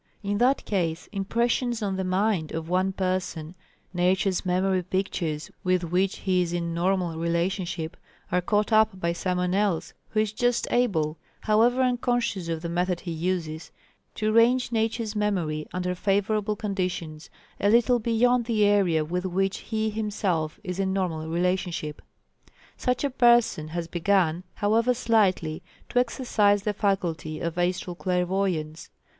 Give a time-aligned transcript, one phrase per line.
[0.23, 3.53] In that case "impressions on the mind" of one person
[3.93, 7.95] Nature's memory pictures, with which he is in normal relationship,
[8.31, 13.01] are caught up by someone else who is just able, however unconscious of the method
[13.01, 13.71] he uses
[14.15, 17.29] to range Nature's memory under favourable conditions,
[17.59, 22.01] a little beyond the area with which he him self is in normal relationship.
[22.75, 28.89] Such a person has begun, however slightly, to exercise the faculty of astral clairvoyance.